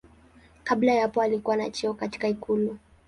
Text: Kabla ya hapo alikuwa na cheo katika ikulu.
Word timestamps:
Kabla 0.63 0.93
ya 0.93 1.01
hapo 1.01 1.21
alikuwa 1.21 1.57
na 1.57 1.69
cheo 1.71 1.93
katika 1.93 2.27
ikulu. 2.27 2.77